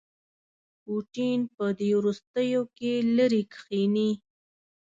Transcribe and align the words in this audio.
پوټین 0.81 1.39
په 1.55 1.65
دې 1.77 1.89
وروستیوکې 1.99 2.93
لیرې 3.15 3.43
کښيني. 3.53 4.11